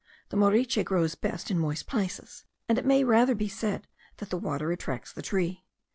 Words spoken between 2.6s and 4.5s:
and it may rather be said that the